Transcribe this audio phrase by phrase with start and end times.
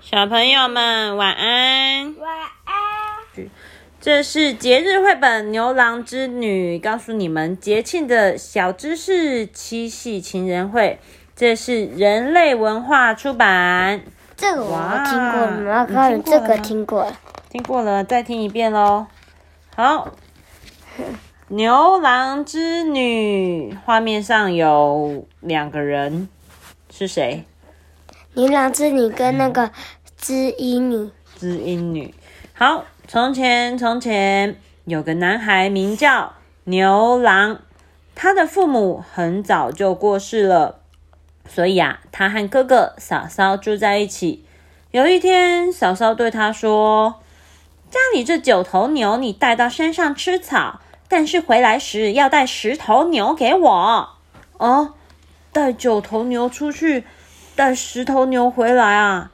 [0.00, 2.14] 小朋友们晚安。
[2.20, 3.50] 晚安。
[4.00, 9.44] 这是节日绘本《牛郎织女》，告诉你们节庆的小知识。
[9.46, 11.00] 七夕情人会，
[11.34, 14.02] 这是人类文化出版。
[14.36, 17.16] 这个我哇听过了，然后你看这个听过听过了。
[17.50, 19.08] 听过了，再听一遍喽。
[19.74, 20.12] 好，
[21.48, 26.28] 牛郎织女，画面上有两个人，
[26.88, 27.44] 是谁？
[28.38, 29.72] 牛郎织女跟那个
[30.16, 32.14] 织衣女，知音女。
[32.54, 37.58] 好，从前从前有个男孩名叫牛郎，
[38.14, 40.78] 他的父母很早就过世了，
[41.48, 44.44] 所以啊，他和哥哥嫂嫂住在一起。
[44.92, 47.16] 有一天，嫂嫂对他说
[47.90, 54.10] ：“家里这九头牛你带到山上吃草，但是回来时要带十头牛给我。”
[54.58, 54.94] 哦，
[55.50, 57.04] 带九头牛出去，
[57.58, 59.32] 带十头牛回来啊！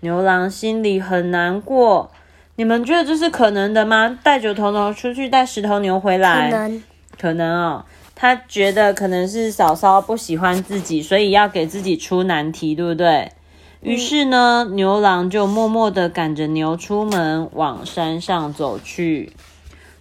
[0.00, 2.10] 牛郎心里很难过。
[2.56, 4.18] 你们觉得这是可能的吗？
[4.22, 6.50] 带九头牛出去，带十头牛回可来？
[6.50, 6.82] 能
[7.18, 7.86] 可能哦。
[8.14, 13.32] 他觉得可能是嫂嫂不喜欢自己，所以要给自己出难题，对不对？
[13.80, 19.32] 于是呢，牛郎就默默地赶着牛出门，往山上走去。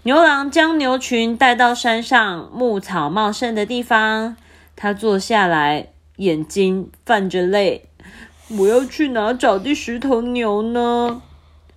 [0.02, 4.36] 牛郎将牛群带到山上牧草茂盛的地方，
[4.76, 7.86] 他坐下来，眼睛泛着泪。
[8.58, 11.22] 我要去哪找第十头牛呢？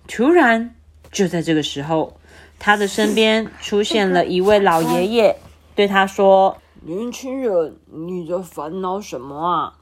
[0.07, 0.75] 突然，
[1.11, 2.13] 就在这个时候，
[2.59, 5.37] 他的身边出现了一位老爷爷，
[5.75, 9.73] 对他说：“年轻人，你在烦恼什么啊？”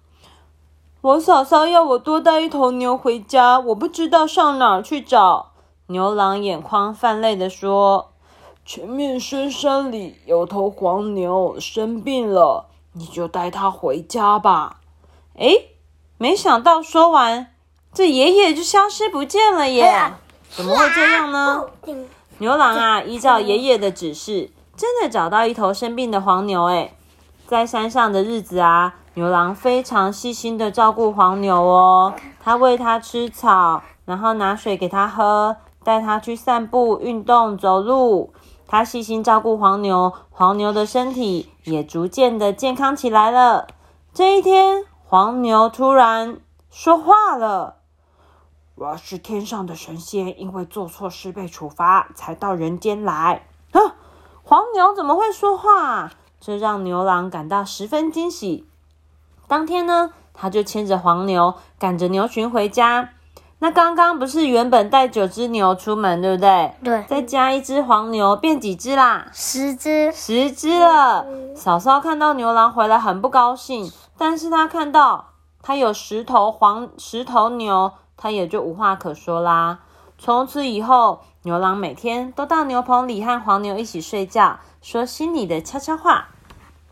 [1.02, 5.52] 我嫂嫂要我多带一头牛回家，我不知道上哪儿去找。
[5.88, 8.12] 牛郎眼眶泛泪的说
[8.66, 14.78] ：“前面深山里有头黄牛生病了，你就带他回家吧。”
[15.38, 15.76] 诶，
[16.18, 17.54] 没想到说完，
[17.94, 20.14] 这爷爷就消失不见了耶！
[20.50, 21.66] 怎么会这样呢？
[22.38, 26.64] 牛郎啊，依照爷爷的指示，真的找到一头生病的黄牛。
[26.66, 26.96] 诶，
[27.48, 32.14] 在山上的日子啊，牛郎非常细心的照顾黄牛哦。
[32.42, 38.34] 他喂它吃草，然后拿水给它喝，带它去散步、运动、走路。
[38.68, 43.68] 他细心照顾黄牛，黄牛的身体也逐渐的健康起来了。
[44.14, 46.40] 这一天，黄牛突然
[46.72, 47.78] 说话了。
[48.76, 53.48] 我是天上的神仙，因为做错事被处罚，才到人间来。
[53.72, 53.80] 啊，
[54.44, 56.12] 黄牛怎么会说话？
[56.42, 58.68] 这让牛郎感到十分惊喜。
[59.48, 63.10] 当天呢，他就牵着黄牛，赶着牛群回家。
[63.66, 66.76] 那刚刚不是原本带九只牛出门，对不对？
[66.84, 69.28] 对，再加一只黄牛，变几只啦？
[69.34, 71.26] 十只十只了。
[71.56, 75.32] 嫂嫂看到牛郎回来很不高兴，但是他看到
[75.64, 79.80] 他有十头黄十头牛，他也就无话可说啦。
[80.20, 86.28] 从此以后，牛郎每天都到牛棚里和黄牛一起睡觉，说心里的悄悄话。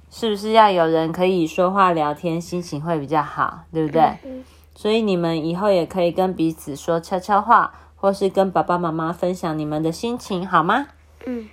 [0.10, 4.18] 是不是要有人可以说话聊天，心情会比较好，对不对？
[4.76, 10.88] 所以你们以后也可以跟彼此说悄悄话，或是跟爸爸妈妈分享你们的心情，好吗？
[11.26, 11.48] 嗯。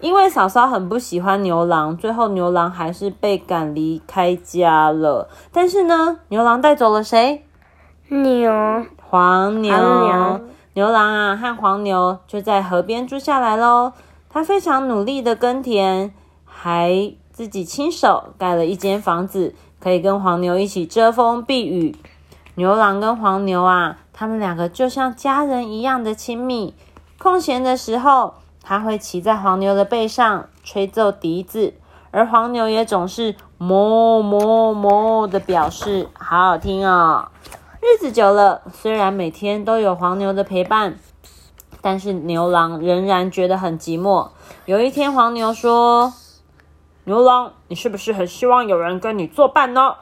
[0.00, 5.30] 因为嫂嫂很不喜欢牛郎，最后牛郎还是被赶离开家了。
[5.50, 7.46] 但是呢，牛郎带走了谁？
[8.08, 8.50] 牛
[9.02, 9.74] 黄牛。
[9.74, 10.40] 黄牛
[10.74, 13.94] 牛郎啊，和黄牛就在河边住下来喽。
[14.28, 16.12] 他非常努力的耕田，
[16.44, 21.96] 还自己亲手盖了一间房子，可以跟黄牛一起遮风避雨。
[22.58, 26.74] 牛郎跟黄牛啊，他们两个就像家人一样的亲密。
[27.18, 31.74] 空闲的时候，他会骑在黄牛的背上吹奏笛子，
[32.10, 37.28] 而黄牛也总是哞哞哞的表示好好听哦。
[37.82, 40.98] 日子久了，虽然每天都有黄牛的陪伴，
[41.82, 44.30] 但是牛郎仍然觉得很寂寞。
[44.64, 46.14] 有一天，黄牛说
[47.04, 49.96] ：“牛郎，你是不是很希望有人跟你作伴呢？”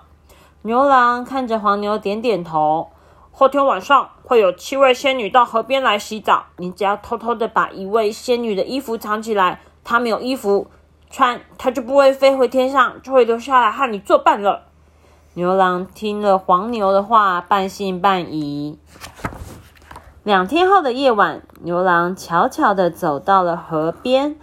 [0.66, 2.88] 牛郎看着黄牛，点点头。
[3.32, 10.68] 后天晚上会有七位仙女到河边来洗澡，你只要偷偷的把一位仙女的衣服藏起来，她没有衣服
[11.10, 14.62] 穿，她就不会飞回天上，就会留下来和你作伴了。
[15.34, 18.78] 牛郎听了黄牛的话，半信半疑。
[20.22, 24.36] 两天后的夜晚，牛郎悄悄的走到了河边，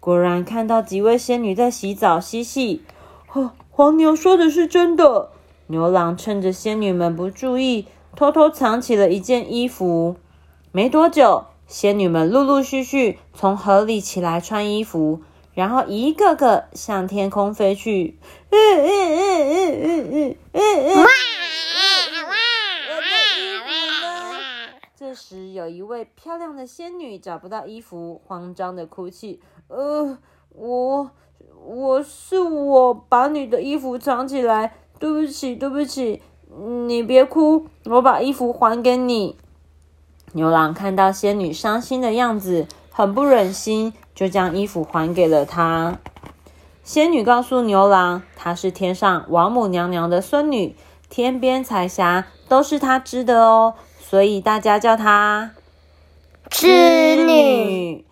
[0.00, 2.84] 果然看到几位仙女在洗澡嬉戏。
[3.32, 5.28] 哦，黄牛说的是真的。
[5.68, 10.16] 牛郎趁着仙女们不注意，偷偷藏起了一件衣服。
[10.70, 15.22] 没多久，仙女们陆陆续续从河里起来穿衣服，
[15.54, 18.18] 然后一个个向天空飞去。
[24.94, 29.40] 这时有一位漂亮的仙女找不到衣服，慌张的哭泣。
[29.68, 30.18] 呃，
[30.50, 31.10] 我
[31.64, 34.74] 我是我把你的衣服藏起来。
[35.02, 36.22] 对不起，对不起，
[36.86, 39.34] 你别哭，我把衣服还给你。”
[40.30, 45.98] 牛郎看到仙女伤心的样子，很不忍心，就将衣服还给了她。
[46.84, 50.76] 仙女告诉牛郎，她是天上王母娘娘的孙女，
[51.10, 55.50] 天边彩霞都是她织的哦，所以大家叫她
[56.48, 58.04] 织女。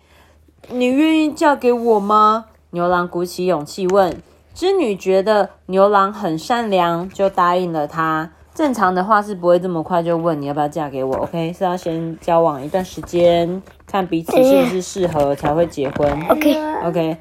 [0.67, 2.47] 你愿意嫁给我吗？
[2.71, 4.21] 牛郎鼓起勇气问。
[4.53, 8.31] 织女觉得牛郎很善良，就答应了他。
[8.53, 11.53] 正常的话是不会这么快就问你要不要嫁给我，OK？
[11.53, 16.11] 是要先交往一段时间，看彼此是不是适合才会结婚。
[16.27, 17.17] OK，OK，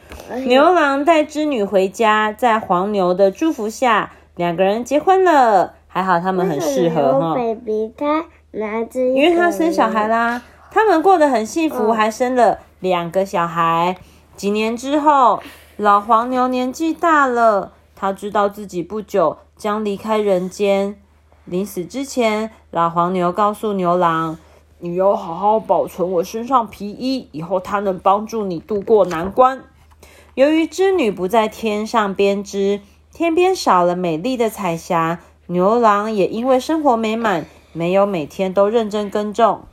[0.46, 5.74] 牛郎带织女回家，在黄牛的祝福下，两个人结婚了。
[5.86, 13.96] 还好他们很适合哈，baby 他拿着，因为他生小孩啦，他们过得很幸福，还生了两个小孩。
[14.40, 15.42] 几年之后，
[15.76, 20.98] 老黄牛年纪大了，他知道自己不久将离开人间。
[21.44, 24.38] 临死之前，老黄牛告诉牛郎
[24.80, 29.62] ：“你要好好保存我身上皮衣，以后它能帮助你渡过难关。”
[30.32, 32.80] 由于织女不在天上编织，
[33.12, 37.44] 天边少了美丽的彩霞，牛郎也因为生活美满，
[37.74, 39.64] 没有每天都认真耕种。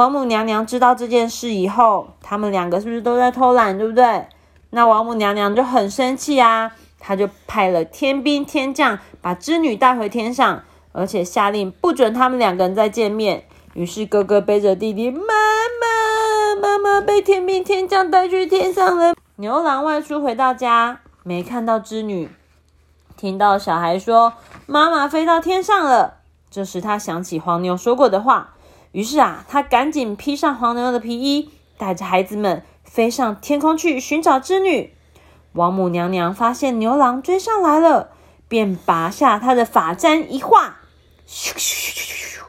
[0.00, 4.24] 王母娘娘知道这件事以后，他们两个是不是都在偷懒，对不对？
[4.70, 10.62] 那王母娘娘就很生气啊，她就派了天兵天将把织女带回天上，
[10.92, 13.44] 而且下令不准他们两个人再见面。
[13.74, 19.14] 于是哥哥背着弟弟，妈妈，妈妈被天兵天将带去天上了。
[19.36, 22.30] 牛郎外出回到家，没看到织女，
[23.18, 24.32] 听到小孩说
[24.64, 26.14] 妈妈飞到天上了。
[26.50, 28.54] 这时他想起黄牛说过的话，
[28.92, 34.94] 于是啊，他赶紧披上黄牛的皮衣，带着孩子们飞上天空去寻找织女。
[35.52, 38.10] 王母娘娘发现牛郎追上来了，
[38.48, 40.76] 便拔下他的发簪一画，
[41.28, 42.42] 咻咻咻咻咻咻，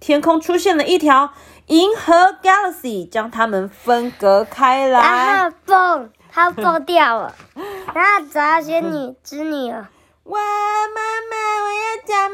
[0.00, 1.32] 天空出现了一条
[1.66, 5.00] 银河 galaxy，将他们分隔开来。
[5.00, 7.34] 然后蹦，它蹦掉了，
[7.94, 9.88] 然后找到仙女织女了。
[10.24, 11.00] 哇，妈
[11.30, 12.33] 妈，我要找妈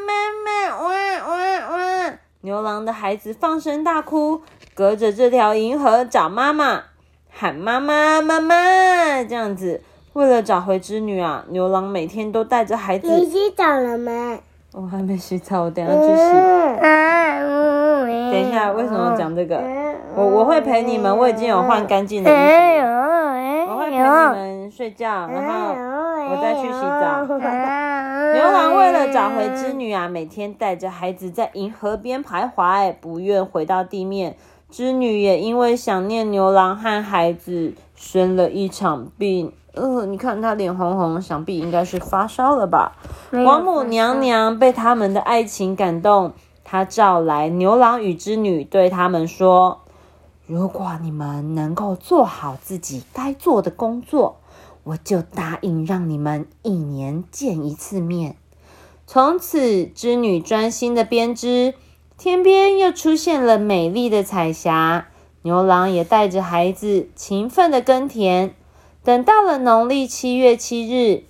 [2.43, 4.41] 牛郎的孩子放声大哭，
[4.73, 6.81] 隔着这条银河找妈妈，
[7.29, 8.55] 喊妈妈妈妈，
[9.23, 9.81] 这样子。
[10.13, 13.07] 为了找回织女啊，牛郎每天都带着孩子。
[13.07, 14.39] 你洗澡了吗？
[14.73, 16.21] 我还没洗澡，我等下去洗。
[16.81, 19.57] 嗯，等一下，为什么讲这个？
[19.57, 22.39] 嗯我我会陪你们，我已经有换干净的衣服
[23.71, 25.73] 我会陪你们睡觉，然后
[26.29, 27.25] 我再去洗澡。
[27.25, 27.37] 澡
[28.33, 34.37] 牛郎为了找回织女啊，每天带着孩子在银河边徘徊，不愿回到地面。
[34.69, 39.51] 织女也因为想念牛郎和孩子，生了一场病。
[39.73, 42.93] 呃，你看她脸红红，想必应该是发烧了吧？
[43.31, 46.31] 王母娘娘被他们的爱情感动，
[46.63, 49.81] 她召来牛郎与织女，对他们说
[50.47, 54.37] ：“如果你们能够做好自己该做的工作，
[54.83, 58.35] 我就答应让你们一年见一次面。”
[59.07, 61.73] 从此，织女专心的编织，
[62.17, 65.07] 天边又出现了美丽的彩霞。
[65.41, 68.53] 牛郎也带着孩子勤奋的耕田。
[69.03, 71.23] 等到了农历七月七日，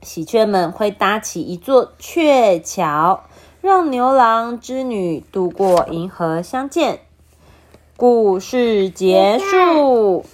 [0.00, 3.24] 喜鹊们会搭起一座鹊桥，
[3.60, 7.00] 让牛郎织女渡过银河相见。
[7.96, 10.24] 故事结束。